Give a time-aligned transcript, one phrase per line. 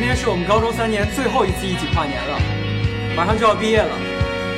[0.00, 2.38] 天是我们高中三年最后一次一起跨年了，
[3.16, 3.94] 马上就要毕业了，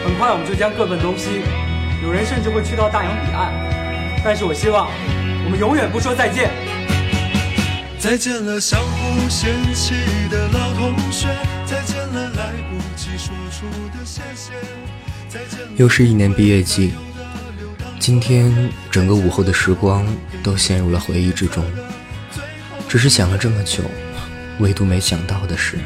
[0.04, 1.42] 很快我们就将各奔东西，
[2.02, 3.52] 有人甚至会去到大洋彼岸。
[4.24, 4.88] 但是我希望，
[5.44, 6.50] 我们永远不说再见。
[7.98, 9.94] 再见了，相互嫌弃
[10.30, 11.28] 的老同学，
[11.64, 14.52] 再见了，来不及说出的谢谢。
[15.28, 16.94] 再见了又是一年毕业季，
[17.98, 20.06] 今天整个午后的时光
[20.42, 21.64] 都陷入了回忆之中。
[22.88, 23.82] 只是想了这么久，
[24.58, 25.78] 唯独没想到的是，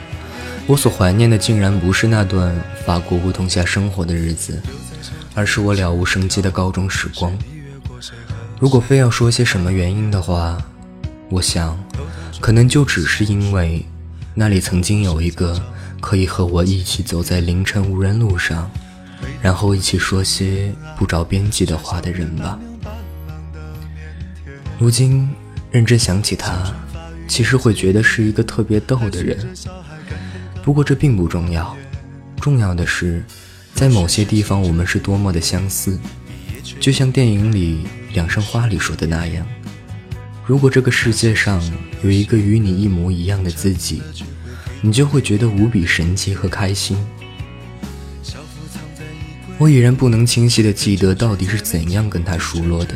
[0.67, 2.55] 我所怀念的竟然不是那段
[2.87, 4.63] 法国梧桐下生活的日子，
[5.35, 7.37] 而是我了无生机的高中时光。
[8.59, 10.59] 如果非要说些什么原因的话，
[11.31, 11.79] 我想，
[12.41, 13.85] 可能就只是因为
[14.35, 15.61] 那里曾经有一个
[16.01, 18.71] 可以和我一起走在凌晨无人路上，
[19.43, 22.59] 然后一起说些不着边际的话的人吧。
[24.79, 25.29] 如今
[25.71, 26.73] 认真想起他，
[27.31, 29.39] 其实会觉得是一个特别逗的人。
[30.65, 31.77] 不过这并不重要，
[32.41, 33.25] 重要的是，
[33.73, 35.97] 在某些地方我们是多么的相似，
[36.81, 39.47] 就像电影里《两生花》里说的那样。
[40.45, 41.63] 如果这个世界上
[42.03, 44.03] 有一个与你一模一样的自己，
[44.83, 46.99] 你就会觉得无比神奇和开心。
[49.57, 52.95] 我已然不能清晰地记得到底是怎样跟他熟络的，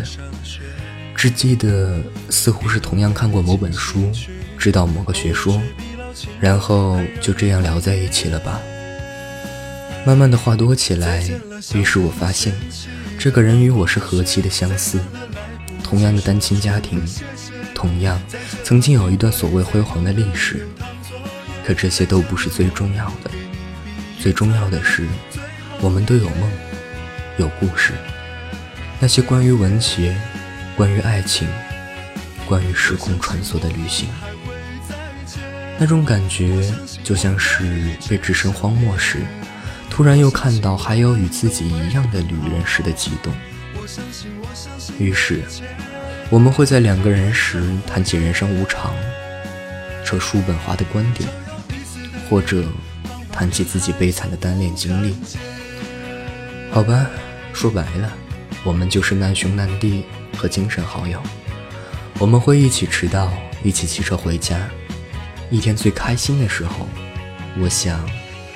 [1.14, 1.98] 只记得
[2.28, 4.10] 似乎是同样看过某本书，
[4.58, 5.60] 知道某个学说，
[6.40, 8.60] 然后就这样聊在一起了吧。
[10.06, 11.24] 慢慢的话多起来，
[11.74, 12.52] 于是我发现，
[13.18, 15.00] 这个人与我是何其的相似，
[15.82, 17.02] 同样的单亲家庭。
[17.74, 18.20] 同样，
[18.62, 20.66] 曾经有一段所谓辉煌的历史，
[21.66, 23.30] 可这些都不是最重要的。
[24.20, 25.06] 最重要的是，
[25.80, 26.50] 我们都有梦，
[27.36, 27.92] 有故事。
[29.00, 30.16] 那些关于文学、
[30.76, 31.48] 关于爱情、
[32.46, 34.08] 关于时空穿梭的旅行，
[35.78, 37.64] 那种感觉就像是
[38.08, 39.18] 被置身荒漠时，
[39.88, 43.32] 突然又看到还有与自己一样的旅人时的激动。
[44.98, 45.42] 于是。
[46.30, 48.92] 我们会在两个人时谈起人生无常，
[50.04, 51.28] 扯叔本华的观点，
[52.28, 52.64] 或者
[53.30, 55.14] 谈起自己悲惨的单恋经历。
[56.72, 57.06] 好吧，
[57.52, 58.10] 说白了，
[58.64, 60.04] 我们就是难兄难弟
[60.36, 61.22] 和精神好友。
[62.18, 63.30] 我们会一起迟到，
[63.62, 64.58] 一起骑车回家。
[65.50, 66.88] 一天最开心的时候，
[67.58, 68.00] 我想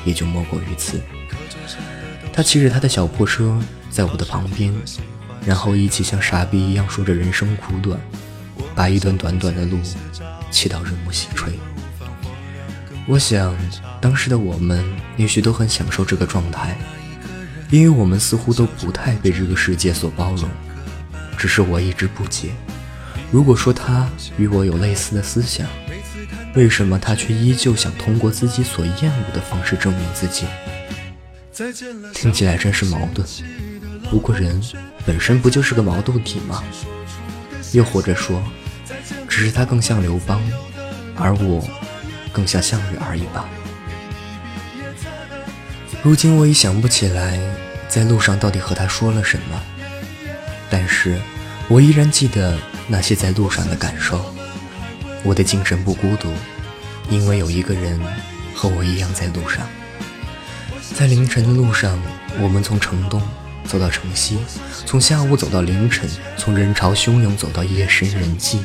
[0.05, 1.01] 也就莫过于此。
[2.33, 3.61] 他骑着他的小破车，
[3.91, 4.75] 在我的旁边。
[5.47, 7.99] 然后一起像傻逼一样说着人生苦短，
[8.75, 9.79] 把一段短短的路
[10.51, 11.53] 骑到日暮西垂。
[13.07, 13.57] 我想，
[14.01, 14.85] 当时的我们
[15.17, 16.77] 也许都很享受这个状态，
[17.71, 20.49] 因为我们似乎都不太被这个世界所包容。
[21.37, 22.51] 只是我一直不解，
[23.31, 25.67] 如果说他与我有类似的思想，
[26.55, 30.47] 为什么他却依旧想通过自己所厌恶的方式证明自己？
[32.15, 33.27] 听起来真是矛盾。
[34.11, 34.61] 不过人。
[35.07, 36.63] 本身不就是个矛盾体吗？
[37.73, 38.43] 又或者说，
[39.27, 40.39] 只是他更像刘邦，
[41.17, 41.67] 而我
[42.31, 43.49] 更像项羽而已吧。
[46.09, 47.39] 如今我已想不起来
[47.87, 49.63] 在路上到底和他说了什么，
[50.71, 51.21] 但是
[51.69, 54.35] 我依然记得那些在路上的感受。
[55.23, 56.33] 我的精神不孤独，
[57.11, 58.01] 因为有一个人
[58.55, 59.69] 和我一样在路上。
[60.95, 62.03] 在凌晨的路上，
[62.41, 63.21] 我们从城东。
[63.67, 64.39] 走到城西，
[64.87, 66.09] 从下午走到凌晨，
[66.39, 68.65] 从人潮汹涌走到夜深人静，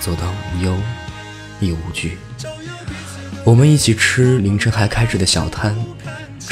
[0.00, 0.76] 走到无忧
[1.60, 2.18] 亦无惧。
[3.44, 5.76] 我们一起吃凌晨还开着的小摊，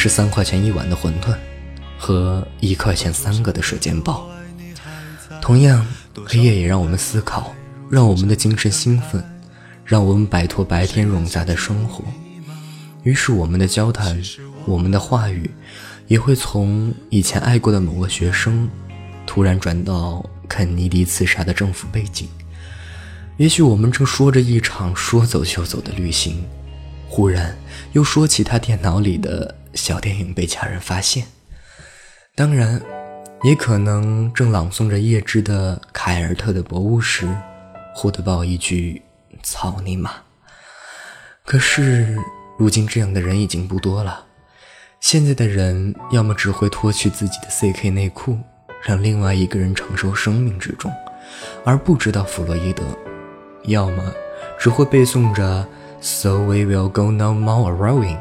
[0.04, 1.34] 吃三块钱一碗的馄饨，
[1.96, 4.28] 和一块钱三个的水煎包。
[5.40, 5.86] 同样，
[6.26, 7.54] 黑夜也让我们思考，
[7.88, 9.24] 让我们的精神兴奋，
[9.82, 12.04] 让我们摆脱白天冗杂的生活。
[13.02, 14.20] 于是，我们的交谈，
[14.66, 15.50] 我们的话语。
[16.06, 18.68] 也会从以前爱过的某个学生，
[19.24, 22.28] 突然转到肯尼迪刺杀的政府背景。
[23.38, 26.44] 也许我们正说着一场说走就走的旅行，
[27.08, 27.56] 忽然
[27.94, 31.26] 又说起他电脑里的小电影被家人发现。
[32.34, 32.80] 当然，
[33.42, 37.28] 也可能正朗诵着叶芝的《凯尔特的博物》时，
[37.94, 39.02] 忽地爆一句
[39.42, 40.10] “操你妈”。
[41.46, 42.16] 可是，
[42.58, 44.24] 如今这样的人已经不多了。
[45.00, 48.38] 现在的人要么只会脱去自己的 CK 内裤，
[48.82, 50.90] 让另外一个人承受生命之重，
[51.64, 52.82] 而不知道弗洛伊德；
[53.64, 54.12] 要么
[54.58, 55.68] 只会背诵着
[56.00, 58.18] So we will go no more a rowing，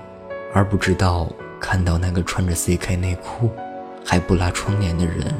[0.53, 1.31] 而不知道
[1.63, 3.49] 看到那个穿着 CK 内裤
[4.05, 5.33] 还不拉窗帘的人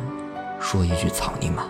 [0.58, 1.68] 说一句“操你妈”。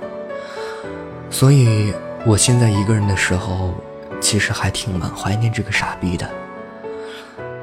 [1.32, 1.92] 所以，
[2.24, 3.74] 我现在一个人的时候，
[4.22, 6.30] 其实还挺蛮怀念这个傻逼的。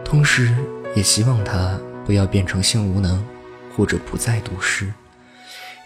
[0.04, 0.52] 同时
[0.96, 3.24] 也希望他不要变成性无能，
[3.76, 4.92] 或者不再读诗，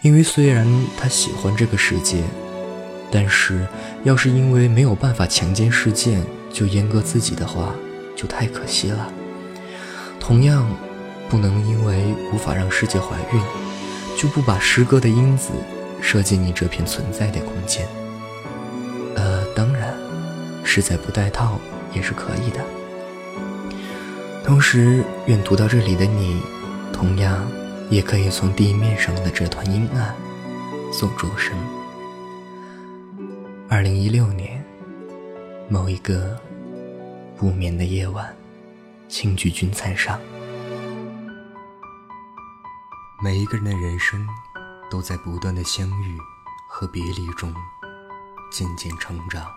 [0.01, 0.65] 因为虽然
[0.97, 2.23] 他喜欢这个世界，
[3.11, 3.67] 但是
[4.03, 6.19] 要是因为没有办法强奸世界
[6.51, 7.75] 就阉割自己的话，
[8.15, 9.07] 就太可惜了。
[10.19, 10.67] 同样，
[11.35, 13.43] 不能因为无法让世界怀孕，
[14.17, 15.51] 就不把诗歌的因子
[16.01, 17.85] 射进你这片存在的空间。
[19.17, 19.93] 呃，当然，
[20.63, 21.59] 实在不带套
[21.93, 22.63] 也是可以的。
[24.45, 26.39] 同时，愿读到这里的你，
[26.93, 27.45] 同样
[27.89, 30.15] 也可以从地面上的这团阴暗
[30.89, 31.53] 送出声。
[33.67, 34.63] 二零一六年
[35.67, 36.39] 某一个
[37.35, 38.33] 不眠的夜晚，
[39.09, 40.17] 轻举君餐上。
[43.25, 44.23] 每一个人的人生，
[44.87, 46.15] 都在不断的相遇
[46.69, 47.51] 和别离中
[48.51, 49.51] 渐渐成长。